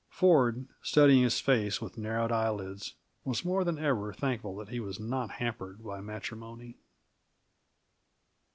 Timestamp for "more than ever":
3.45-4.11